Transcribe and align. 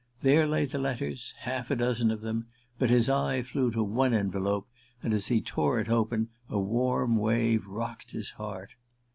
There 0.23 0.47
lay 0.47 0.65
the 0.65 0.79
letters, 0.79 1.35
half 1.41 1.69
a 1.69 1.75
dozen 1.75 2.09
of 2.09 2.21
them: 2.21 2.47
but 2.79 2.89
his 2.89 3.07
eye 3.07 3.43
flew 3.43 3.69
to 3.69 3.83
one 3.83 4.15
envelope, 4.15 4.67
and 5.03 5.13
as 5.13 5.27
he 5.27 5.41
tore 5.41 5.79
it 5.79 5.89
open 5.89 6.29
a 6.49 6.57
warm 6.59 7.17
wave 7.17 7.67
rocked 7.67 8.09
his 8.09 8.31
heart. 8.31 8.71